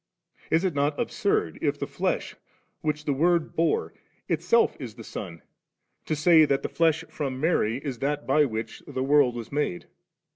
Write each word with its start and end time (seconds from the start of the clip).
is 0.49 0.63
it 0.63 0.73
not 0.73 0.99
absurd, 0.99 1.59
if 1.61 1.77
the 1.77 1.85
flesh, 1.85 2.35
which 2.81 3.05
the 3.05 3.13
Word 3.13 3.55
bore, 3.55 3.93
itself 4.27 4.75
is 4.79 4.95
the 4.95 5.03
Son, 5.03 5.43
to 6.05 6.15
say 6.15 6.43
that 6.43 6.63
the 6.63 6.69
flesh 6.69 7.03
from 7.07 7.39
Mary 7.39 7.77
is 7.85 7.99
that 7.99 8.25
by 8.25 8.43
which 8.43 8.81
the 8.87 9.03
world 9.03 9.35
was 9.35 9.51
made 9.51 9.85